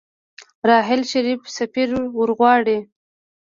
راحیل 0.69 1.01
شريف 1.11 1.41
سفير 1.57 1.89
ورغواړي. 2.17 2.79